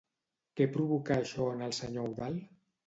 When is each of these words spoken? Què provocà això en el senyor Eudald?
Què 0.61 0.67
provocà 0.79 1.21
això 1.25 1.53
en 1.59 1.63
el 1.69 1.79
senyor 1.83 2.11
Eudald? 2.13 2.51